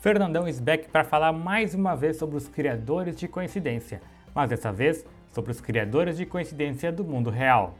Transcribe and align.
Fernandão 0.00 0.48
is 0.48 0.58
back 0.58 0.88
para 0.88 1.04
falar 1.04 1.30
mais 1.30 1.74
uma 1.74 1.94
vez 1.94 2.16
sobre 2.16 2.34
os 2.34 2.48
criadores 2.48 3.14
de 3.14 3.28
coincidência, 3.28 4.00
mas 4.34 4.48
dessa 4.48 4.72
vez 4.72 5.04
sobre 5.28 5.50
os 5.50 5.60
criadores 5.60 6.16
de 6.16 6.24
coincidência 6.24 6.90
do 6.90 7.04
mundo 7.04 7.28
real. 7.28 7.74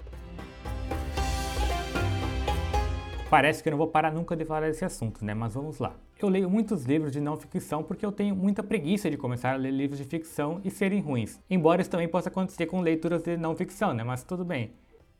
Parece 3.30 3.62
que 3.62 3.70
eu 3.70 3.70
não 3.70 3.78
vou 3.78 3.86
parar 3.86 4.12
nunca 4.12 4.36
de 4.36 4.44
falar 4.44 4.66
desse 4.66 4.84
assunto, 4.84 5.24
né? 5.24 5.32
Mas 5.32 5.54
vamos 5.54 5.78
lá. 5.78 5.94
Eu 6.20 6.28
leio 6.28 6.50
muitos 6.50 6.84
livros 6.84 7.10
de 7.10 7.22
não 7.22 7.38
ficção 7.38 7.82
porque 7.82 8.04
eu 8.04 8.12
tenho 8.12 8.36
muita 8.36 8.62
preguiça 8.62 9.10
de 9.10 9.16
começar 9.16 9.54
a 9.54 9.56
ler 9.56 9.70
livros 9.70 9.98
de 9.98 10.04
ficção 10.04 10.60
e 10.62 10.70
serem 10.70 11.00
ruins. 11.00 11.40
Embora 11.48 11.80
isso 11.80 11.90
também 11.90 12.06
possa 12.06 12.28
acontecer 12.28 12.66
com 12.66 12.82
leituras 12.82 13.22
de 13.22 13.38
não 13.38 13.56
ficção, 13.56 13.94
né? 13.94 14.04
Mas 14.04 14.22
tudo 14.22 14.44
bem. 14.44 14.72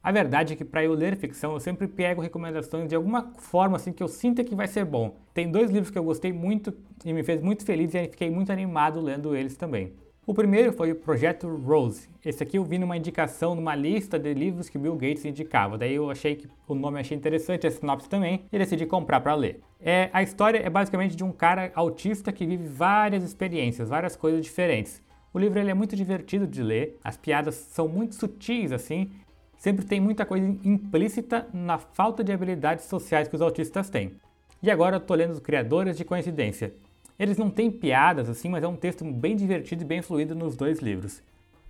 A 0.03 0.11
verdade 0.11 0.55
é 0.55 0.57
que 0.57 0.64
para 0.64 0.82
eu 0.82 0.95
ler 0.95 1.14
ficção 1.14 1.53
eu 1.53 1.61
sempre 1.61 1.87
pego 1.87 2.23
recomendações 2.23 2.89
de 2.89 2.95
alguma 2.95 3.32
forma 3.37 3.77
assim 3.77 3.93
que 3.93 4.03
eu 4.03 4.09
sinta 4.09 4.43
que 4.43 4.55
vai 4.55 4.67
ser 4.67 4.87
bom. 4.87 5.17
Tem 5.35 5.50
dois 5.50 5.71
livros 5.71 5.91
que 5.91 5.99
eu 5.99 6.04
gostei 6.04 6.32
muito 6.32 6.72
e 7.04 7.13
me 7.13 7.22
fez 7.22 7.43
muito 7.43 7.67
feliz 7.67 7.95
e 7.95 8.08
fiquei 8.08 8.31
muito 8.31 8.50
animado 8.50 8.99
lendo 8.99 9.36
eles 9.36 9.58
também. 9.58 9.93
O 10.27 10.32
primeiro 10.32 10.72
foi 10.72 10.93
o 10.93 10.94
Projeto 10.94 11.49
Rose. 11.49 12.08
Esse 12.25 12.43
aqui 12.43 12.57
eu 12.57 12.64
vi 12.64 12.79
numa 12.79 12.96
indicação, 12.96 13.55
numa 13.55 13.75
lista 13.75 14.18
de 14.18 14.32
livros 14.32 14.71
que 14.71 14.79
Bill 14.79 14.94
Gates 14.94 15.25
indicava. 15.27 15.77
Daí 15.77 15.94
eu 15.94 16.11
achei 16.11 16.36
que 16.36 16.49
o 16.67 16.75
nome 16.75 16.99
achei 16.99 17.17
interessante, 17.17 17.67
a 17.67 17.71
sinopse 17.71 18.08
também, 18.08 18.44
e 18.50 18.58
decidi 18.58 18.86
comprar 18.86 19.21
para 19.21 19.35
ler. 19.35 19.61
É, 19.79 20.08
a 20.13 20.22
história 20.22 20.58
é 20.58 20.71
basicamente 20.71 21.14
de 21.14 21.25
um 21.25 21.32
cara 21.32 21.72
autista 21.75 22.32
que 22.32 22.46
vive 22.46 22.64
várias 22.64 23.22
experiências, 23.22 23.89
várias 23.89 24.17
coisas 24.17 24.43
diferentes. 24.43 25.03
O 25.32 25.39
livro 25.39 25.58
ele 25.58 25.71
é 25.71 25.75
muito 25.75 25.94
divertido 25.94 26.46
de 26.46 26.63
ler, 26.63 26.99
as 27.05 27.17
piadas 27.17 27.55
são 27.55 27.86
muito 27.86 28.14
sutis 28.14 28.72
assim, 28.72 29.11
sempre 29.61 29.85
tem 29.85 30.00
muita 30.00 30.25
coisa 30.25 30.45
implícita 30.64 31.46
na 31.53 31.77
falta 31.77 32.25
de 32.25 32.33
habilidades 32.33 32.87
sociais 32.87 33.28
que 33.28 33.37
os 33.37 33.42
autistas 33.42 33.91
têm. 33.91 34.12
E 34.62 34.70
agora 34.70 34.97
eu 34.97 35.00
tô 35.00 35.14
lendo 35.14 35.33
os 35.33 35.39
criadores 35.39 35.98
de 35.98 36.05
coincidência. 36.05 36.73
Eles 37.19 37.36
não 37.36 37.50
têm 37.50 37.70
piadas 37.70 38.30
assim, 38.30 38.48
mas 38.48 38.64
é 38.64 38.67
um 38.67 38.75
texto 38.75 39.05
bem 39.05 39.36
divertido 39.36 39.83
e 39.83 39.86
bem 39.86 40.00
fluido 40.00 40.34
nos 40.34 40.56
dois 40.56 40.80
livros. 40.80 41.22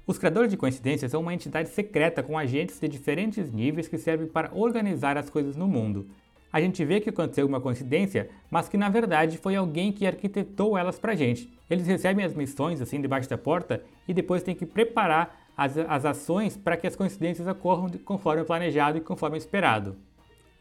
Os 0.07 0.19
criadores 0.19 0.51
de 0.53 0.57
coincidências 0.57 1.11
são 1.11 1.21
uma 1.21 1.35
entidade 1.35 1.69
secreta 1.71 2.23
com 2.23 2.39
agentes 2.39 2.79
de 2.79 2.87
diferentes 2.87 3.53
níveis 3.53 3.89
que 3.89 3.99
servem 3.99 4.29
para 4.29 4.55
organizar 4.55 5.19
as 5.19 5.29
coisas 5.29 5.57
no 5.57 5.67
mundo. 5.67 6.07
A 6.53 6.61
gente 6.61 6.85
vê 6.85 7.01
que 7.01 7.11
aconteceu 7.11 7.47
uma 7.47 7.61
coincidência, 7.61 8.29
mas 8.49 8.69
que 8.69 8.77
na 8.77 8.89
verdade 8.89 9.37
foi 9.37 9.57
alguém 9.57 9.93
que 9.93 10.07
arquitetou 10.07 10.79
elas 10.79 10.99
pra 10.99 11.17
gente. 11.17 11.53
Eles 11.69 11.89
recebem 11.89 12.25
as 12.25 12.35
missões 12.35 12.81
assim 12.81 13.01
debaixo 13.01 13.29
da 13.29 13.39
porta 13.39 13.83
e 14.07 14.15
depois 14.15 14.45
têm 14.45 14.55
que 14.55 14.67
preparar 14.67 15.40
as, 15.61 15.77
as 15.77 16.07
ações 16.07 16.57
para 16.57 16.75
que 16.75 16.87
as 16.87 16.97
coincidências 16.97 17.47
ocorram 17.47 17.91
conforme 18.03 18.43
planejado 18.45 18.97
e 18.97 19.03
conforme 19.03 19.37
esperado. 19.37 19.95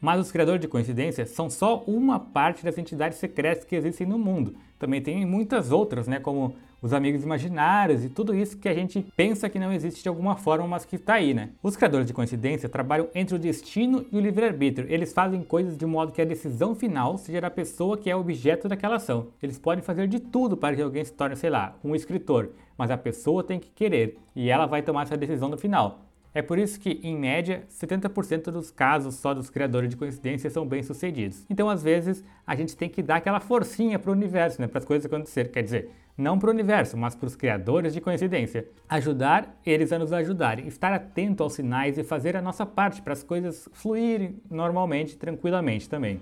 Mas 0.00 0.18
os 0.18 0.32
criadores 0.32 0.60
de 0.60 0.68
coincidências 0.68 1.30
são 1.30 1.50
só 1.50 1.84
uma 1.86 2.18
parte 2.18 2.64
das 2.64 2.78
entidades 2.78 3.18
secretas 3.18 3.64
que 3.64 3.76
existem 3.76 4.06
no 4.06 4.18
mundo. 4.18 4.54
Também 4.78 5.02
tem 5.02 5.26
muitas 5.26 5.70
outras, 5.70 6.08
né, 6.08 6.18
como 6.18 6.54
os 6.82 6.92
amigos 6.92 7.22
imaginários 7.22 8.04
e 8.04 8.08
tudo 8.08 8.34
isso 8.34 8.56
que 8.56 8.68
a 8.68 8.74
gente 8.74 9.04
pensa 9.14 9.48
que 9.48 9.58
não 9.58 9.72
existe 9.72 10.02
de 10.02 10.08
alguma 10.08 10.36
forma, 10.36 10.66
mas 10.66 10.84
que 10.84 10.96
está 10.96 11.14
aí, 11.14 11.34
né? 11.34 11.50
Os 11.62 11.76
criadores 11.76 12.06
de 12.06 12.14
coincidência 12.14 12.68
trabalham 12.68 13.08
entre 13.14 13.34
o 13.34 13.38
destino 13.38 14.06
e 14.10 14.16
o 14.16 14.20
livre-arbítrio. 14.20 14.90
Eles 14.90 15.12
fazem 15.12 15.42
coisas 15.42 15.76
de 15.76 15.84
modo 15.84 16.12
que 16.12 16.22
a 16.22 16.24
decisão 16.24 16.74
final 16.74 17.18
seja 17.18 17.40
da 17.40 17.50
pessoa 17.50 17.98
que 17.98 18.08
é 18.08 18.16
objeto 18.16 18.68
daquela 18.68 18.96
ação. 18.96 19.26
Eles 19.42 19.58
podem 19.58 19.84
fazer 19.84 20.08
de 20.08 20.18
tudo 20.18 20.56
para 20.56 20.74
que 20.74 20.82
alguém 20.82 21.04
se 21.04 21.12
torne, 21.12 21.36
sei 21.36 21.50
lá, 21.50 21.76
um 21.84 21.94
escritor, 21.94 22.50
mas 22.78 22.90
a 22.90 22.96
pessoa 22.96 23.44
tem 23.44 23.58
que 23.58 23.68
querer 23.68 24.18
e 24.34 24.48
ela 24.48 24.64
vai 24.64 24.80
tomar 24.80 25.02
essa 25.02 25.16
decisão 25.16 25.48
no 25.48 25.58
final. 25.58 26.00
É 26.32 26.40
por 26.40 26.58
isso 26.58 26.78
que, 26.78 27.00
em 27.02 27.16
média, 27.16 27.64
70% 27.68 28.52
dos 28.52 28.70
casos 28.70 29.16
só 29.16 29.34
dos 29.34 29.50
criadores 29.50 29.90
de 29.90 29.96
coincidência 29.96 30.48
são 30.48 30.66
bem-sucedidos. 30.66 31.44
Então, 31.50 31.68
às 31.68 31.82
vezes, 31.82 32.24
a 32.46 32.54
gente 32.54 32.76
tem 32.76 32.88
que 32.88 33.02
dar 33.02 33.16
aquela 33.16 33.40
forcinha 33.40 33.98
para 33.98 34.10
o 34.10 34.14
universo, 34.14 34.60
né, 34.60 34.68
para 34.68 34.78
as 34.78 34.84
coisas 34.84 35.06
acontecerem. 35.06 35.50
Quer 35.50 35.62
dizer, 35.62 35.90
não 36.16 36.38
para 36.38 36.48
o 36.48 36.52
universo, 36.52 36.96
mas 36.96 37.16
para 37.16 37.26
os 37.26 37.34
criadores 37.34 37.92
de 37.92 38.00
coincidência. 38.00 38.66
Ajudar 38.88 39.58
eles 39.66 39.92
a 39.92 39.98
nos 39.98 40.12
ajudarem, 40.12 40.68
estar 40.68 40.92
atento 40.92 41.42
aos 41.42 41.54
sinais 41.54 41.98
e 41.98 42.04
fazer 42.04 42.36
a 42.36 42.42
nossa 42.42 42.64
parte 42.64 43.02
para 43.02 43.12
as 43.12 43.24
coisas 43.24 43.68
fluírem 43.72 44.36
normalmente, 44.48 45.16
tranquilamente 45.16 45.88
também. 45.88 46.20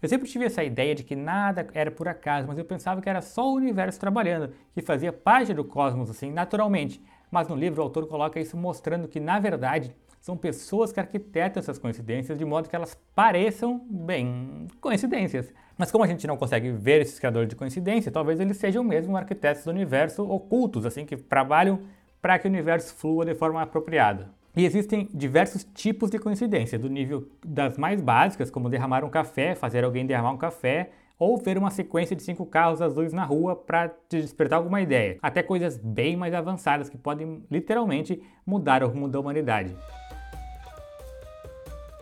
Eu 0.00 0.08
sempre 0.08 0.28
tive 0.28 0.44
essa 0.44 0.62
ideia 0.62 0.94
de 0.94 1.02
que 1.02 1.16
nada 1.16 1.66
era 1.74 1.90
por 1.90 2.06
acaso, 2.06 2.46
mas 2.46 2.56
eu 2.56 2.64
pensava 2.64 3.02
que 3.02 3.08
era 3.08 3.20
só 3.20 3.50
o 3.50 3.54
universo 3.54 3.98
trabalhando, 3.98 4.52
que 4.72 4.80
fazia 4.80 5.12
parte 5.12 5.52
do 5.52 5.64
cosmos 5.64 6.08
assim, 6.08 6.30
naturalmente. 6.30 7.02
Mas 7.30 7.48
no 7.48 7.56
livro 7.56 7.80
o 7.80 7.84
autor 7.84 8.06
coloca 8.06 8.38
isso 8.38 8.56
mostrando 8.56 9.08
que, 9.08 9.18
na 9.18 9.40
verdade, 9.40 9.92
são 10.20 10.36
pessoas 10.36 10.92
que 10.92 11.00
arquitetam 11.00 11.60
essas 11.60 11.78
coincidências 11.78 12.38
de 12.38 12.44
modo 12.44 12.68
que 12.68 12.76
elas 12.76 12.96
pareçam, 13.12 13.84
bem, 13.90 14.68
coincidências. 14.80 15.52
Mas 15.76 15.90
como 15.90 16.04
a 16.04 16.06
gente 16.06 16.26
não 16.26 16.36
consegue 16.36 16.70
ver 16.70 17.00
esses 17.00 17.18
criadores 17.18 17.48
de 17.48 17.56
coincidência, 17.56 18.12
talvez 18.12 18.38
eles 18.38 18.56
sejam 18.56 18.84
mesmo 18.84 19.16
arquitetos 19.16 19.64
do 19.64 19.70
universo 19.70 20.28
ocultos, 20.28 20.86
assim, 20.86 21.04
que 21.04 21.16
trabalham 21.16 21.80
para 22.22 22.38
que 22.38 22.46
o 22.46 22.50
universo 22.50 22.94
flua 22.94 23.24
de 23.24 23.34
forma 23.34 23.62
apropriada. 23.62 24.37
E 24.56 24.64
existem 24.64 25.08
diversos 25.12 25.64
tipos 25.74 26.10
de 26.10 26.18
coincidência, 26.18 26.78
do 26.78 26.88
nível 26.88 27.28
das 27.44 27.78
mais 27.78 28.00
básicas, 28.00 28.50
como 28.50 28.68
derramar 28.68 29.04
um 29.04 29.10
café, 29.10 29.54
fazer 29.54 29.84
alguém 29.84 30.06
derramar 30.06 30.32
um 30.32 30.38
café, 30.38 30.90
ou 31.18 31.36
ver 31.36 31.58
uma 31.58 31.70
sequência 31.70 32.14
de 32.14 32.22
cinco 32.22 32.46
carros 32.46 32.80
azuis 32.80 33.12
na 33.12 33.24
rua 33.24 33.56
para 33.56 33.88
te 33.88 34.20
despertar 34.20 34.56
alguma 34.56 34.80
ideia, 34.80 35.18
até 35.20 35.42
coisas 35.42 35.76
bem 35.76 36.16
mais 36.16 36.32
avançadas 36.32 36.88
que 36.88 36.96
podem 36.96 37.42
literalmente 37.50 38.22
mudar 38.46 38.82
o 38.82 38.88
rumo 38.88 39.08
da 39.08 39.18
humanidade. 39.18 39.76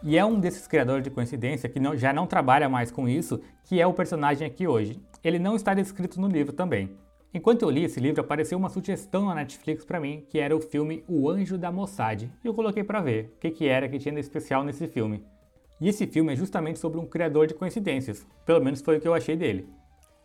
E 0.02 0.16
é 0.16 0.24
um 0.24 0.38
desses 0.38 0.66
criadores 0.66 1.02
de 1.02 1.10
coincidência 1.10 1.68
que 1.68 1.80
não, 1.80 1.96
já 1.96 2.12
não 2.12 2.26
trabalha 2.26 2.68
mais 2.68 2.90
com 2.90 3.08
isso, 3.08 3.40
que 3.64 3.80
é 3.80 3.86
o 3.86 3.92
personagem 3.92 4.46
aqui 4.46 4.66
hoje. 4.66 5.00
Ele 5.24 5.38
não 5.38 5.56
está 5.56 5.74
descrito 5.74 6.20
no 6.20 6.28
livro 6.28 6.52
também. 6.52 6.90
Enquanto 7.34 7.62
eu 7.62 7.70
li 7.70 7.84
esse 7.84 8.00
livro, 8.00 8.20
apareceu 8.20 8.56
uma 8.56 8.69
sugestão 8.69 9.26
na 9.26 9.34
Netflix 9.34 9.84
para 9.84 10.00
mim, 10.00 10.25
que 10.28 10.38
era 10.38 10.56
o 10.56 10.60
filme 10.60 11.04
O 11.06 11.28
Anjo 11.28 11.59
da 11.59 11.70
Mossad, 11.70 12.22
e 12.22 12.47
eu 12.47 12.54
coloquei 12.54 12.82
para 12.82 13.00
ver 13.00 13.34
o 13.37 13.41
que, 13.41 13.50
que 13.50 13.69
era 13.69 13.88
que 13.88 13.98
tinha 13.98 14.14
de 14.14 14.20
especial 14.20 14.64
nesse 14.64 14.87
filme. 14.87 15.22
E 15.81 15.88
esse 15.88 16.06
filme 16.06 16.32
é 16.32 16.37
justamente 16.37 16.78
sobre 16.78 16.98
um 16.98 17.06
criador 17.06 17.47
de 17.47 17.54
coincidências, 17.54 18.26
pelo 18.47 18.64
menos 18.64 18.81
foi 18.81 18.97
o 18.97 19.00
que 19.00 19.06
eu 19.06 19.12
achei 19.12 19.37
dele. 19.37 19.69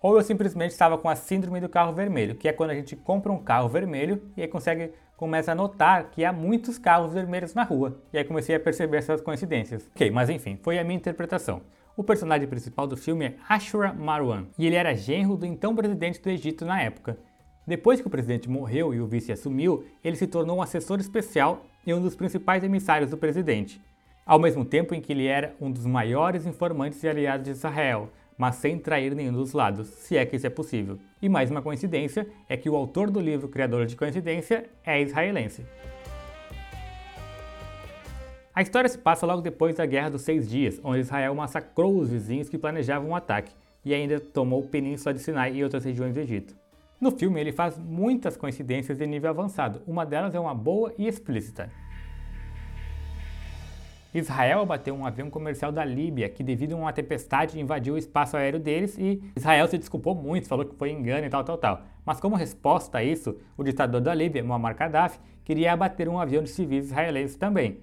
Ou 0.01 0.15
eu 0.15 0.23
simplesmente 0.23 0.71
estava 0.71 0.97
com 0.97 1.09
a 1.09 1.15
síndrome 1.15 1.59
do 1.59 1.69
carro 1.69 1.93
vermelho, 1.93 2.35
que 2.35 2.47
é 2.47 2.53
quando 2.53 2.71
a 2.71 2.75
gente 2.75 2.95
compra 2.95 3.31
um 3.31 3.43
carro 3.43 3.69
vermelho 3.69 4.21
e 4.35 4.41
aí 4.41 4.47
consegue 4.47 4.91
começa 5.21 5.51
a 5.51 5.55
notar 5.55 6.09
que 6.09 6.25
há 6.25 6.33
muitos 6.33 6.79
carros 6.79 7.13
vermelhos 7.13 7.53
na 7.53 7.61
rua. 7.61 8.01
E 8.11 8.17
aí 8.17 8.23
comecei 8.23 8.55
a 8.55 8.59
perceber 8.59 8.97
essas 8.97 9.21
coincidências. 9.21 9.87
Ok, 9.93 10.09
mas 10.09 10.31
enfim, 10.31 10.57
foi 10.63 10.79
a 10.79 10.83
minha 10.83 10.97
interpretação. 10.97 11.61
O 11.95 12.03
personagem 12.03 12.47
principal 12.47 12.87
do 12.87 12.97
filme 12.97 13.25
é 13.25 13.35
Ashura 13.47 13.93
Marwan, 13.93 14.47
e 14.57 14.65
ele 14.65 14.75
era 14.75 14.95
genro 14.95 15.37
do 15.37 15.45
então 15.45 15.75
presidente 15.75 16.19
do 16.19 16.27
Egito 16.27 16.65
na 16.65 16.81
época. 16.81 17.19
Depois 17.67 18.01
que 18.01 18.07
o 18.07 18.09
presidente 18.09 18.49
morreu 18.49 18.95
e 18.95 18.99
o 18.99 19.05
vice 19.05 19.31
assumiu, 19.31 19.85
ele 20.03 20.15
se 20.15 20.25
tornou 20.25 20.57
um 20.57 20.61
assessor 20.63 20.99
especial 20.99 21.67
e 21.85 21.93
um 21.93 22.01
dos 22.01 22.15
principais 22.15 22.63
emissários 22.63 23.11
do 23.11 23.17
presidente, 23.17 23.79
ao 24.25 24.39
mesmo 24.39 24.65
tempo 24.65 24.95
em 24.95 25.01
que 25.01 25.13
ele 25.13 25.27
era 25.27 25.55
um 25.61 25.69
dos 25.69 25.85
maiores 25.85 26.47
informantes 26.47 27.03
e 27.03 27.07
aliados 27.07 27.45
de 27.45 27.51
Israel, 27.51 28.09
mas 28.41 28.55
sem 28.55 28.79
trair 28.79 29.13
nenhum 29.13 29.33
dos 29.33 29.53
lados, 29.53 29.87
se 29.87 30.17
é 30.17 30.25
que 30.25 30.35
isso 30.35 30.47
é 30.47 30.49
possível. 30.49 30.97
E 31.21 31.29
mais 31.29 31.51
uma 31.51 31.61
coincidência 31.61 32.27
é 32.49 32.57
que 32.57 32.67
o 32.67 32.75
autor 32.75 33.11
do 33.11 33.19
livro 33.19 33.47
Criador 33.47 33.85
de 33.85 33.95
Coincidência 33.95 34.67
é 34.83 34.99
israelense. 34.99 35.63
A 38.51 38.63
história 38.63 38.89
se 38.89 38.97
passa 38.97 39.27
logo 39.27 39.43
depois 39.43 39.75
da 39.75 39.85
Guerra 39.85 40.09
dos 40.09 40.23
Seis 40.23 40.49
Dias, 40.49 40.81
onde 40.83 41.01
Israel 41.01 41.35
massacrou 41.35 41.99
os 41.99 42.09
vizinhos 42.09 42.49
que 42.49 42.57
planejavam 42.57 43.11
um 43.11 43.15
ataque 43.15 43.53
e 43.85 43.93
ainda 43.93 44.19
tomou 44.19 44.63
Península 44.63 45.13
de 45.13 45.19
Sinai 45.19 45.53
e 45.53 45.63
outras 45.63 45.85
regiões 45.85 46.11
do 46.11 46.19
Egito. 46.19 46.55
No 46.99 47.11
filme, 47.11 47.39
ele 47.39 47.51
faz 47.51 47.77
muitas 47.77 48.35
coincidências 48.35 48.97
de 48.97 49.05
nível 49.05 49.29
avançado, 49.29 49.83
uma 49.85 50.03
delas 50.03 50.33
é 50.33 50.39
uma 50.39 50.55
boa 50.55 50.91
e 50.97 51.07
explícita. 51.07 51.69
Israel 54.13 54.61
abateu 54.61 54.93
um 54.93 55.05
avião 55.05 55.29
comercial 55.29 55.71
da 55.71 55.85
Líbia 55.85 56.27
que, 56.27 56.43
devido 56.43 56.73
a 56.73 56.77
uma 56.77 56.91
tempestade, 56.91 57.59
invadiu 57.59 57.93
o 57.93 57.97
espaço 57.97 58.35
aéreo 58.35 58.59
deles 58.59 58.97
e 58.97 59.21
Israel 59.35 59.67
se 59.67 59.77
desculpou 59.77 60.13
muito, 60.13 60.47
falou 60.47 60.65
que 60.65 60.75
foi 60.75 60.91
engano 60.91 61.25
e 61.25 61.29
tal, 61.29 61.43
tal, 61.43 61.57
tal. 61.57 61.81
Mas 62.05 62.19
como 62.19 62.35
resposta 62.35 62.97
a 62.97 63.03
isso, 63.03 63.37
o 63.55 63.63
ditador 63.63 64.01
da 64.01 64.13
Líbia, 64.13 64.43
Muammar 64.43 64.75
Gaddafi, 64.75 65.17
queria 65.45 65.71
abater 65.71 66.09
um 66.09 66.19
avião 66.19 66.43
de 66.43 66.49
civis 66.49 66.85
israelenses 66.85 67.37
também. 67.37 67.79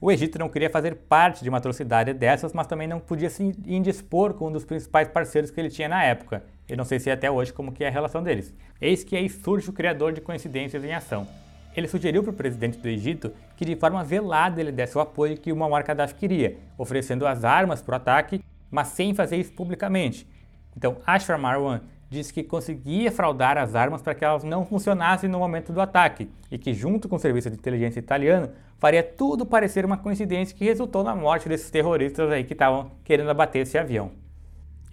O 0.00 0.10
Egito 0.10 0.38
não 0.38 0.48
queria 0.48 0.70
fazer 0.70 0.94
parte 0.94 1.42
de 1.42 1.48
uma 1.50 1.58
atrocidade 1.58 2.14
dessas, 2.14 2.54
mas 2.54 2.66
também 2.66 2.88
não 2.88 2.98
podia 2.98 3.28
se 3.28 3.54
indispor 3.66 4.32
com 4.32 4.48
um 4.48 4.52
dos 4.52 4.64
principais 4.64 5.06
parceiros 5.06 5.50
que 5.50 5.60
ele 5.60 5.68
tinha 5.68 5.88
na 5.88 6.02
época. 6.02 6.42
Eu 6.66 6.76
não 6.76 6.84
sei 6.84 6.98
se 6.98 7.10
é 7.10 7.12
até 7.12 7.30
hoje 7.30 7.52
como 7.52 7.70
que 7.70 7.84
é 7.84 7.88
a 7.88 7.90
relação 7.90 8.22
deles. 8.22 8.54
Eis 8.80 9.04
que 9.04 9.14
aí 9.14 9.28
surge 9.28 9.68
o 9.68 9.72
criador 9.74 10.14
de 10.14 10.22
coincidências 10.22 10.82
em 10.82 10.94
ação. 10.94 11.26
Ele 11.76 11.86
sugeriu 11.86 12.22
para 12.22 12.30
o 12.30 12.34
presidente 12.34 12.78
do 12.78 12.88
Egito 12.88 13.32
que 13.56 13.64
de 13.64 13.76
forma 13.76 14.02
velada 14.02 14.60
ele 14.60 14.72
desse 14.72 14.96
o 14.98 15.00
apoio 15.00 15.36
que 15.36 15.52
o 15.52 15.56
Muammar 15.56 15.84
Gaddafi 15.84 16.14
queria, 16.14 16.56
oferecendo 16.76 17.26
as 17.26 17.44
armas 17.44 17.80
para 17.80 17.92
o 17.92 17.96
ataque, 17.96 18.42
mas 18.70 18.88
sem 18.88 19.14
fazer 19.14 19.36
isso 19.36 19.52
publicamente. 19.52 20.26
Então 20.76 20.96
Ashram 21.06 21.38
Marwan 21.38 21.80
disse 22.10 22.34
que 22.34 22.42
conseguia 22.42 23.12
fraudar 23.12 23.56
as 23.56 23.76
armas 23.76 24.02
para 24.02 24.14
que 24.14 24.24
elas 24.24 24.42
não 24.42 24.66
funcionassem 24.66 25.30
no 25.30 25.38
momento 25.38 25.72
do 25.72 25.80
ataque 25.80 26.28
e 26.50 26.58
que, 26.58 26.74
junto 26.74 27.08
com 27.08 27.14
o 27.14 27.20
serviço 27.20 27.48
de 27.48 27.56
inteligência 27.56 28.00
italiano, 28.00 28.50
faria 28.78 29.02
tudo 29.02 29.46
parecer 29.46 29.84
uma 29.84 29.96
coincidência 29.96 30.56
que 30.56 30.64
resultou 30.64 31.04
na 31.04 31.14
morte 31.14 31.48
desses 31.48 31.70
terroristas 31.70 32.30
aí 32.30 32.42
que 32.42 32.52
estavam 32.52 32.90
querendo 33.04 33.30
abater 33.30 33.62
esse 33.62 33.78
avião. 33.78 34.10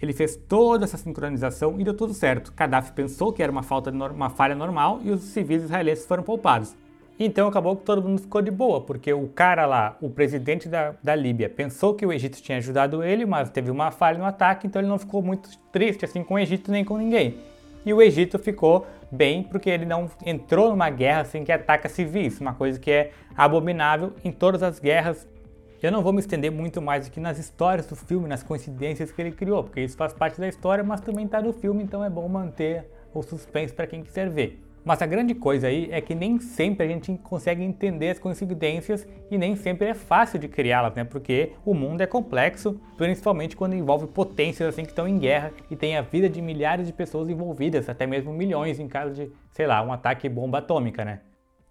Ele 0.01 0.13
fez 0.13 0.35
toda 0.35 0.85
essa 0.85 0.97
sincronização 0.97 1.79
e 1.79 1.83
deu 1.83 1.93
tudo 1.93 2.13
certo. 2.13 2.53
Gaddafi 2.55 2.91
pensou 2.91 3.33
que 3.33 3.41
era 3.41 3.51
uma, 3.51 3.63
falta 3.63 3.89
uma 3.89 4.29
falha 4.29 4.53
normal 4.53 4.99
e 5.03 5.11
os 5.11 5.21
civis 5.21 5.63
israelenses 5.63 6.05
foram 6.05 6.23
poupados. 6.23 6.75
Então 7.19 7.47
acabou 7.47 7.75
que 7.75 7.83
todo 7.83 8.07
mundo 8.07 8.21
ficou 8.21 8.43
de 8.43 8.51
boa, 8.51 8.81
porque 8.81 9.11
o 9.11 9.27
cara 9.27 9.65
lá, 9.65 9.97
o 9.99 10.07
presidente 10.07 10.69
da, 10.69 10.93
da 11.01 11.15
Líbia, 11.15 11.49
pensou 11.49 11.95
que 11.95 12.05
o 12.05 12.13
Egito 12.13 12.39
tinha 12.39 12.59
ajudado 12.59 13.03
ele, 13.03 13.25
mas 13.25 13.49
teve 13.49 13.71
uma 13.71 13.89
falha 13.89 14.19
no 14.19 14.25
ataque, 14.25 14.67
então 14.67 14.79
ele 14.79 14.89
não 14.89 14.99
ficou 14.99 15.23
muito 15.23 15.49
triste 15.71 16.05
assim 16.05 16.23
com 16.23 16.35
o 16.35 16.39
Egito 16.39 16.71
nem 16.71 16.85
com 16.85 16.95
ninguém. 16.95 17.37
E 17.83 17.91
o 17.91 18.01
Egito 18.03 18.37
ficou 18.37 18.85
bem 19.11 19.41
porque 19.41 19.69
ele 19.69 19.85
não 19.85 20.11
entrou 20.23 20.69
numa 20.69 20.91
guerra 20.91 21.21
assim 21.21 21.43
que 21.43 21.51
ataca 21.51 21.89
civis, 21.89 22.39
uma 22.39 22.53
coisa 22.53 22.79
que 22.79 22.91
é 22.91 23.11
abominável 23.35 24.13
em 24.23 24.31
todas 24.31 24.61
as 24.61 24.79
guerras. 24.79 25.27
Eu 25.81 25.91
não 25.91 26.01
vou 26.01 26.11
me 26.11 26.19
estender 26.19 26.51
muito 26.51 26.81
mais 26.81 27.05
aqui 27.05 27.19
nas 27.19 27.37
histórias 27.37 27.85
do 27.85 27.95
filme, 27.95 28.27
nas 28.27 28.41
coincidências 28.41 29.11
que 29.11 29.21
ele 29.21 29.31
criou, 29.31 29.63
porque 29.63 29.81
isso 29.81 29.95
faz 29.95 30.11
parte 30.11 30.39
da 30.39 30.47
história, 30.47 30.83
mas 30.83 31.01
também 31.01 31.25
está 31.25 31.39
no 31.39 31.53
filme, 31.53 31.83
então 31.83 32.03
é 32.03 32.09
bom 32.09 32.27
manter 32.27 32.89
o 33.13 33.21
suspense 33.21 33.75
para 33.75 33.85
quem 33.85 34.01
quiser 34.01 34.27
ver. 34.27 34.59
Mas 34.83 35.03
a 35.03 35.05
grande 35.05 35.35
coisa 35.35 35.67
aí 35.67 35.87
é 35.91 36.01
que 36.01 36.15
nem 36.15 36.39
sempre 36.39 36.83
a 36.83 36.89
gente 36.89 37.15
consegue 37.19 37.61
entender 37.61 38.09
as 38.09 38.17
coincidências 38.17 39.05
e 39.29 39.37
nem 39.37 39.55
sempre 39.55 39.89
é 39.89 39.93
fácil 39.93 40.39
de 40.39 40.47
criá-las, 40.47 40.95
né? 40.95 41.03
Porque 41.03 41.51
o 41.63 41.75
mundo 41.75 42.01
é 42.01 42.07
complexo, 42.07 42.81
principalmente 42.97 43.55
quando 43.55 43.75
envolve 43.75 44.07
potências 44.07 44.69
assim 44.69 44.81
que 44.81 44.89
estão 44.89 45.07
em 45.07 45.19
guerra 45.19 45.51
e 45.69 45.75
tem 45.75 45.95
a 45.95 46.01
vida 46.01 46.27
de 46.27 46.41
milhares 46.41 46.87
de 46.87 46.93
pessoas 46.93 47.29
envolvidas, 47.29 47.87
até 47.87 48.07
mesmo 48.07 48.33
milhões 48.33 48.79
em 48.79 48.87
caso 48.87 49.13
de, 49.13 49.31
sei 49.51 49.67
lá, 49.67 49.83
um 49.83 49.93
ataque 49.93 50.27
bomba 50.27 50.57
atômica, 50.57 51.05
né? 51.05 51.19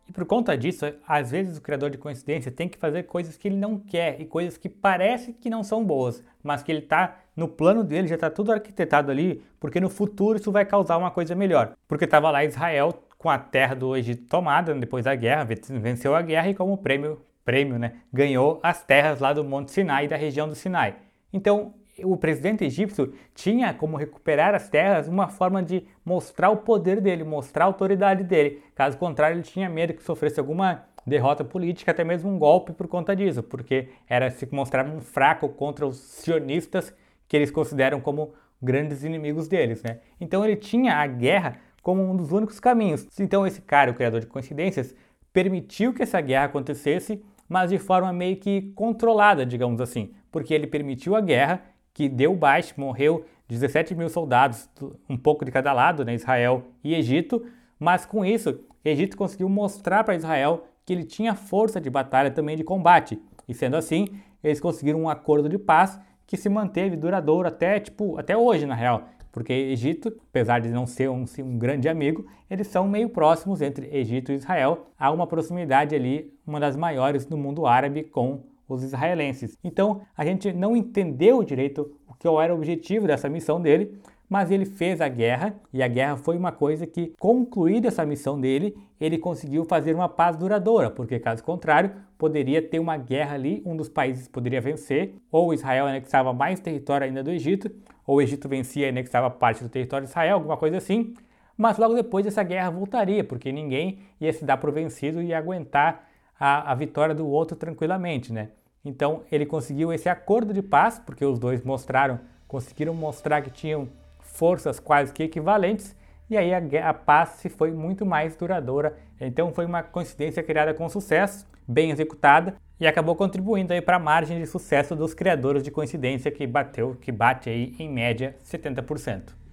E 0.09 0.13
por 0.13 0.25
conta 0.25 0.57
disso, 0.57 0.87
às 1.07 1.31
vezes 1.31 1.59
o 1.59 1.61
criador 1.61 1.91
de 1.91 1.99
coincidência 1.99 2.51
tem 2.51 2.69
que 2.69 2.79
fazer 2.79 3.05
coisas 3.05 3.37
que 3.37 3.49
ele 3.49 3.57
não 3.57 3.79
quer 3.79 4.21
e 4.21 4.25
coisas 4.25 4.57
que 4.57 4.69
parecem 4.69 5.35
que 5.35 5.51
não 5.51 5.65
são 5.65 5.85
boas, 5.85 6.23
mas 6.43 6.63
que 6.63 6.71
ele 6.71 6.81
está 6.81 7.19
no 7.35 7.49
plano 7.49 7.83
dele, 7.83 8.07
já 8.07 8.15
está 8.15 8.31
tudo 8.31 8.53
arquitetado 8.53 9.11
ali, 9.11 9.43
porque 9.59 9.81
no 9.81 9.91
futuro 9.91 10.39
isso 10.39 10.53
vai 10.53 10.65
causar 10.65 10.97
uma 10.97 11.11
coisa 11.11 11.35
melhor. 11.35 11.75
Porque 11.89 12.05
estava 12.05 12.31
lá 12.31 12.45
Israel 12.45 13.03
com 13.19 13.29
a 13.29 13.39
terra 13.39 13.75
do 13.75 13.97
Egito 13.97 14.29
tomada 14.29 14.75
depois 14.75 15.05
da 15.05 15.15
guerra, 15.15 15.45
venceu 15.45 16.15
a 16.15 16.23
guerra 16.23 16.49
e 16.51 16.55
como 16.55 16.79
prêmio, 16.79 17.21
prêmio 17.45 17.79
né, 17.79 17.95
ganhou 18.13 18.61
as 18.63 18.83
terras 18.85 19.21
lá 19.21 19.33
do 19.33 19.43
Monte 19.45 19.73
Sinai 19.73 20.05
e 20.05 20.09
da 20.09 20.17
região 20.17 20.49
do 20.49 20.55
Sinai. 20.55 20.95
Então, 21.33 21.75
o 22.05 22.17
presidente 22.17 22.65
egípcio 22.65 23.13
tinha 23.35 23.73
como 23.73 23.97
recuperar 23.97 24.55
as 24.55 24.69
terras 24.69 25.09
uma 25.09 25.29
forma 25.29 25.63
de 25.63 25.87
mostrar 26.05 26.51
o 26.51 26.59
poder 26.59 27.01
dele, 27.01 27.25
mostrar 27.25 27.65
a 27.65 27.69
autoridade 27.69 28.23
dele. 28.23 28.63
Caso 28.75 28.99
contrário, 28.99 29.37
ele 29.37 29.43
tinha 29.43 29.69
medo 29.69 29.95
que 29.95 30.03
sofresse 30.03 30.39
alguma 30.39 30.85
derrota 31.07 31.45
política, 31.45 31.93
até 31.93 32.03
mesmo 32.03 32.31
um 32.31 32.39
golpe 32.39 32.73
por 32.73 32.89
conta 32.89 33.15
disso, 33.15 33.43
porque 33.43 33.89
era 34.09 34.31
se 34.31 34.47
mostrar 34.53 34.85
um 34.87 35.01
fraco 35.01 35.49
contra 35.49 35.87
os 35.87 35.97
sionistas 35.97 36.95
que 37.29 37.37
eles 37.37 37.51
consideram 37.51 38.01
como 38.01 38.35
grandes 38.61 39.05
inimigos 39.05 39.49
deles, 39.49 39.83
né? 39.83 40.01
Então 40.21 40.45
ele 40.45 40.57
tinha 40.57 40.97
a 40.97 41.07
guerra 41.07 41.59
como 41.83 42.03
um 42.03 42.17
dos 42.17 42.33
únicos 42.33 42.59
caminhos. 42.59 43.07
Então 43.21 43.47
esse 43.47 43.61
cara, 43.61 43.91
o 43.91 43.95
criador 43.95 44.21
de 44.21 44.27
coincidências, 44.27 44.95
permitiu 45.33 45.95
que 45.95 46.03
essa 46.03 46.21
guerra 46.21 46.47
acontecesse, 46.47 47.23
mas 47.49 47.71
de 47.71 47.79
forma 47.79 48.13
meio 48.13 48.37
que 48.37 48.73
controlada, 48.75 49.47
digamos 49.47 49.81
assim, 49.81 50.13
porque 50.33 50.53
ele 50.53 50.67
permitiu 50.67 51.15
a 51.15 51.21
guerra, 51.21 51.63
que 51.97 52.11
deu 52.11 52.37
baixo, 52.37 52.75
morreu 52.77 53.25
17 53.49 53.95
mil 53.95 54.11
soldados, 54.11 54.69
um 55.09 55.17
pouco 55.17 55.47
de 55.47 55.51
cada 55.51 55.73
lado, 55.73 56.05
né, 56.05 56.15
Israel 56.15 56.65
e 56.85 56.95
Egito, 56.95 57.43
mas 57.81 58.05
com 58.05 58.23
isso, 58.23 58.61
Egito 58.85 59.17
conseguiu 59.17 59.49
mostrar 59.49 60.05
para 60.05 60.15
Israel 60.15 60.67
que 60.85 60.93
ele 60.93 61.05
tinha 61.05 61.35
força 61.35 61.81
de 61.81 61.89
batalha 61.89 62.31
também 62.31 62.55
de 62.55 62.63
combate. 62.63 63.19
E 63.49 63.55
sendo 63.55 63.79
assim, 63.79 64.09
eles 64.45 64.61
conseguiram 64.61 65.01
um 65.01 65.09
acordo 65.09 65.49
de 65.49 65.57
paz 65.57 65.99
que 66.27 66.37
se 66.37 66.51
manteve 66.51 66.97
duradouro 66.97 67.49
até, 67.49 67.81
tipo, 67.81 68.19
até 68.19 68.37
hoje, 68.37 68.67
na 68.67 68.75
real 68.75 69.09
porque 69.37 69.53
Egito, 69.53 70.17
apesar 70.31 70.63
de 70.63 70.71
não 70.71 70.87
ser 70.87 71.11
um, 71.11 71.27
um, 71.41 71.59
grande 71.59 71.91
amigo, 71.91 72.25
eles 72.49 72.69
são 72.69 72.89
meio 72.89 73.11
próximos 73.11 73.61
entre 73.61 73.87
Egito 73.95 74.33
e 74.33 74.37
Israel. 74.37 74.87
Há 74.99 75.11
uma 75.11 75.27
proximidade 75.27 75.95
ali, 75.95 76.33
uma 76.47 76.59
das 76.59 76.75
maiores 76.75 77.27
do 77.27 77.37
mundo 77.37 77.67
árabe 77.67 78.03
com 78.03 78.45
os 78.69 78.83
israelenses. 78.83 79.57
Então, 79.63 80.03
a 80.17 80.25
gente 80.25 80.53
não 80.53 80.77
entendeu 80.77 81.43
direito 81.43 81.97
o 82.07 82.15
que 82.15 82.27
era 82.27 82.55
o 82.55 82.57
objetivo 82.57 83.07
dessa 83.07 83.29
missão 83.29 83.61
dele, 83.61 83.99
mas 84.29 84.51
ele 84.51 84.65
fez 84.65 85.01
a 85.01 85.09
guerra 85.09 85.55
e 85.73 85.83
a 85.83 85.89
guerra 85.89 86.17
foi 86.17 86.37
uma 86.37 86.51
coisa 86.53 86.87
que, 86.87 87.13
concluída 87.19 87.89
essa 87.89 88.05
missão 88.05 88.41
dele, 88.41 88.77
ele 89.01 89.19
conseguiu 89.19 89.65
fazer 89.65 89.95
uma 89.95 90.09
paz 90.09 90.37
duradoura, 90.37 90.91
porque 90.91 91.19
caso 91.19 91.45
contrário, 91.45 91.93
poderia 92.19 92.61
ter 92.61 92.79
uma 92.79 92.97
guerra 92.97 93.35
ali, 93.35 93.63
um 93.65 93.77
dos 93.77 93.89
países 93.89 94.27
poderia 94.27 94.61
vencer, 94.61 95.15
ou 95.31 95.55
Israel 95.55 95.87
anexava 95.87 96.33
mais 96.33 96.61
território 96.61 97.07
ainda 97.07 97.23
do 97.23 97.31
Egito, 97.31 97.71
ou 98.07 98.17
o 98.17 98.23
Egito 98.23 98.49
vencia 98.49 98.87
e 98.87 98.89
anexava 98.89 99.31
parte 99.31 99.63
do 99.63 99.69
território 99.69 100.07
de 100.07 100.11
Israel, 100.11 100.35
alguma 100.35 100.57
coisa 100.57 100.77
assim. 100.77 101.15
Mas 101.57 101.79
logo 101.79 101.95
depois 101.95 102.27
essa 102.27 102.43
guerra 102.43 102.71
voltaria, 102.71 103.25
porque 103.25 103.51
ninguém 103.51 103.99
ia 104.21 104.33
se 104.33 104.45
dar 104.45 104.59
por 104.59 104.71
vencido 104.73 105.23
e 105.23 105.33
aguentar 105.33 106.07
a, 106.39 106.73
a 106.73 106.75
vitória 106.75 107.15
do 107.15 107.27
outro 107.27 107.57
tranquilamente, 107.57 108.33
né? 108.33 108.51
Então 108.85 109.23
ele 109.33 109.45
conseguiu 109.45 109.93
esse 109.93 110.09
acordo 110.09 110.55
de 110.55 110.63
paz, 110.63 110.99
porque 110.99 111.25
os 111.25 111.39
dois 111.39 111.63
mostraram, 111.63 112.21
conseguiram 112.47 112.95
mostrar 112.95 113.43
que 113.43 113.51
tinham 113.51 113.89
forças 114.21 114.79
quase 114.79 115.13
que 115.13 115.25
equivalentes, 115.25 115.97
e 116.29 116.37
aí 116.37 116.53
a, 116.53 116.91
a 116.91 116.95
paz 116.95 117.31
se 117.41 117.49
foi 117.49 117.73
muito 117.73 118.05
mais 118.05 118.37
duradoura. 118.37 118.97
Então 119.21 119.53
foi 119.53 119.65
uma 119.65 119.83
coincidência 119.83 120.43
criada 120.43 120.75
com 120.75 120.89
sucesso, 120.89 121.47
bem 121.67 121.91
executada, 121.91 122.57
e 122.79 122.87
acabou 122.87 123.17
contribuindo 123.17 123.73
aí 123.73 123.81
para 123.81 123.97
a 123.97 124.01
margem 124.01 124.39
de 124.39 124.47
sucesso 124.47 124.95
dos 124.95 125.15
criadores 125.15 125.63
de 125.63 125.71
coincidência 125.71 126.31
que 126.31 126.47
bateu, 126.47 126.97
que 127.01 127.11
bate 127.11 127.49
aí 127.49 127.75
em 127.79 127.89
média 127.89 128.37
70%. 128.45 129.46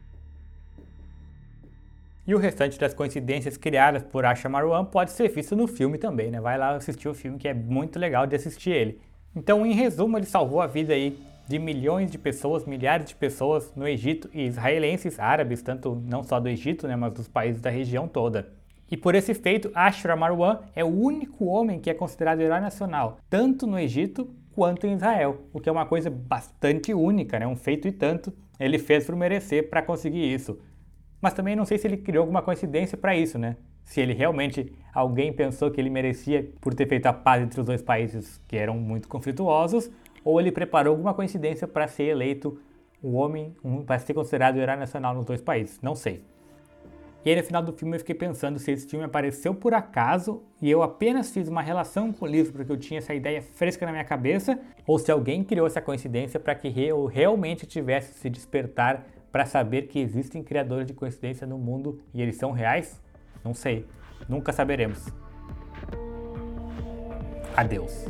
E 2.25 2.33
o 2.33 2.37
restante 2.37 2.79
das 2.79 2.93
coincidências 2.93 3.57
criadas 3.57 4.01
por 4.01 4.23
Asha 4.23 4.47
Marwan 4.47 4.85
pode 4.85 5.11
ser 5.11 5.27
visto 5.29 5.57
no 5.57 5.67
filme 5.67 5.97
também, 5.97 6.31
né? 6.31 6.39
Vai 6.39 6.57
lá 6.57 6.73
assistir 6.73 7.09
o 7.09 7.13
filme 7.13 7.37
que 7.37 7.49
é 7.49 7.53
muito 7.53 7.99
legal 7.99 8.25
de 8.25 8.33
assistir 8.33 8.71
ele. 8.71 9.01
Então, 9.35 9.65
em 9.65 9.73
resumo, 9.73 10.17
ele 10.17 10.25
salvou 10.25 10.61
a 10.61 10.67
vida 10.67 10.93
aí 10.93 11.19
de 11.47 11.59
milhões 11.59 12.09
de 12.09 12.17
pessoas, 12.17 12.65
milhares 12.65 13.07
de 13.07 13.15
pessoas 13.15 13.73
no 13.75 13.85
Egito 13.85 14.29
e 14.33 14.45
israelenses, 14.45 15.19
árabes, 15.19 15.61
tanto 15.61 16.01
não 16.07 16.23
só 16.23 16.39
do 16.39 16.47
Egito, 16.47 16.87
né, 16.87 16.95
mas 16.95 17.13
dos 17.13 17.27
países 17.27 17.59
da 17.59 17.69
região 17.69 18.07
toda. 18.07 18.53
E 18.89 18.95
por 18.95 19.15
esse 19.15 19.33
feito, 19.33 19.69
Ashra 19.73 20.15
Marwan 20.15 20.59
é 20.75 20.83
o 20.83 20.87
único 20.87 21.45
homem 21.45 21.79
que 21.79 21.89
é 21.89 21.93
considerado 21.93 22.39
herói 22.39 22.61
nacional, 22.61 23.17
tanto 23.29 23.67
no 23.67 23.77
Egito 23.77 24.33
quanto 24.55 24.88
em 24.88 24.93
Israel, 24.93 25.41
o 25.51 25.59
que 25.59 25.67
é 25.67 25.71
uma 25.71 25.86
coisa 25.86 26.09
bastante 26.09 26.93
única, 26.93 27.39
né? 27.39 27.48
um 27.48 27.55
feito 27.55 27.88
e 27.88 27.91
tanto 27.91 28.31
ele 28.59 28.77
fez 28.77 29.05
por 29.05 29.15
merecer 29.15 29.69
para 29.69 29.81
conseguir 29.81 30.31
isso. 30.31 30.59
Mas 31.24 31.34
também 31.34 31.56
não 31.56 31.63
sei 31.63 31.77
se 31.77 31.88
ele 31.88 31.96
criou 31.96 32.24
alguma 32.24 32.42
coincidência 32.42 32.98
para 32.98 33.15
isso, 33.15 33.39
né? 33.39 33.56
Se 33.86 34.01
ele 34.01 34.12
realmente, 34.13 34.74
alguém 34.94 35.32
pensou 35.32 35.72
que 35.72 35.80
ele 35.80 35.89
merecia 35.89 36.51
por 36.60 36.74
ter 36.74 36.86
feito 36.86 37.06
a 37.06 37.13
paz 37.13 37.42
entre 37.42 37.62
os 37.62 37.65
dois 37.65 37.82
países 37.82 38.42
que 38.46 38.58
eram 38.58 38.75
muito 38.75 39.08
conflituosos, 39.08 39.89
ou 40.22 40.42
ele 40.42 40.51
preparou 40.51 40.92
alguma 40.92 41.13
coincidência 41.13 41.65
para 41.65 41.88
ser 41.88 42.03
eleito 42.10 42.60
o 43.01 43.13
homem, 43.13 43.56
um, 43.63 43.86
para 43.86 44.00
ser 44.00 44.13
considerado 44.13 44.58
herói 44.58 44.75
nacional 44.75 45.15
nos 45.15 45.24
dois 45.24 45.42
países. 45.42 45.80
Não 45.82 45.96
sei. 45.96 46.25
E 47.24 47.30
aí 47.30 47.38
no 47.38 47.44
final 47.44 47.63
do 47.63 47.72
filme 47.72 47.96
eu 47.96 48.00
fiquei 48.00 48.15
pensando 48.15 48.60
se 48.60 48.70
esse 48.70 48.86
filme 48.86 49.06
apareceu 49.06 49.56
por 49.56 49.74
acaso 49.74 50.44
e 50.62 50.70
eu 50.70 50.84
apenas 50.84 51.32
fiz 51.32 51.48
uma 51.48 51.62
relação 51.62 52.12
com 52.12 52.25
o 52.25 52.27
livro 52.27 52.51
porque 52.51 52.70
eu 52.70 52.75
tinha 52.75 52.98
essa 52.98 53.13
ideia 53.13 53.42
fresca 53.42 53.86
na 53.86 53.94
minha 53.94 54.03
cabeça, 54.03 54.60
ou 54.86 55.00
se 55.00 55.10
alguém 55.10 55.42
criou 55.42 55.65
essa 55.65 55.82
coincidência 55.82 56.38
para 56.38 56.53
que 56.53 56.68
eu 56.77 57.06
realmente 57.06 57.65
tivesse 57.65 58.20
se 58.20 58.30
despertar 58.30 59.06
para 59.33 59.47
saber 59.47 59.87
que 59.87 59.97
existem 59.97 60.43
criadores 60.43 60.85
de 60.85 60.93
coincidência 60.93 61.47
no 61.47 61.57
mundo 61.57 61.99
e 62.13 62.21
eles 62.21 62.37
são 62.37 62.51
reais? 62.51 63.01
Não 63.43 63.51
sei. 63.55 63.87
Nunca 64.29 64.53
saberemos. 64.53 65.07
Adeus. 67.57 68.05